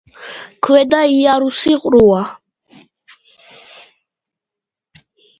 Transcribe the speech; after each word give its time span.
ქვედა 0.67 1.01
იარუსი 1.15 1.73
ყრუა. 1.83 2.21